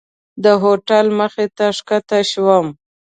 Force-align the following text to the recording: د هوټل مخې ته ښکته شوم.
د 0.43 0.45
هوټل 0.61 1.05
مخې 1.19 1.45
ته 1.57 1.65
ښکته 1.77 2.19
شوم. 2.31 2.67